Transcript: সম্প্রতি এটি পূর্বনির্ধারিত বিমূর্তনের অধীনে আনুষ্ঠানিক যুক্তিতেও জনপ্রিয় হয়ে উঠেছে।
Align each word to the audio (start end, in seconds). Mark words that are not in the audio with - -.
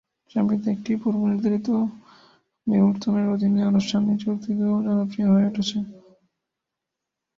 সম্প্রতি 0.31 0.67
এটি 0.73 0.91
পূর্বনির্ধারিত 1.01 1.67
বিমূর্তনের 2.67 3.27
অধীনে 3.33 3.61
আনুষ্ঠানিক 3.63 4.15
যুক্তিতেও 4.23 4.75
জনপ্রিয় 4.87 5.27
হয়ে 5.31 5.49
উঠেছে। 5.49 5.77